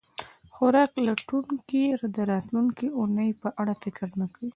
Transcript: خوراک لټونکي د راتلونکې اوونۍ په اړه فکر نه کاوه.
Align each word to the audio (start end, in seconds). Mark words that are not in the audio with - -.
خوراک 0.53 0.91
لټونکي 1.07 1.83
د 2.15 2.17
راتلونکې 2.31 2.87
اوونۍ 2.95 3.29
په 3.41 3.49
اړه 3.61 3.73
فکر 3.83 4.07
نه 4.21 4.27
کاوه. 4.33 4.49